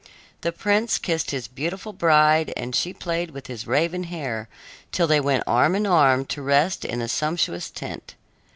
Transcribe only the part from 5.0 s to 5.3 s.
they